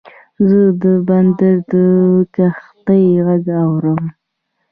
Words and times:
زه 0.47 0.59
د 0.81 0.83
بندر 1.07 1.55
د 1.71 1.73
کښتۍ 2.35 3.05
غږ 3.25 3.45
اورم. 3.65 4.01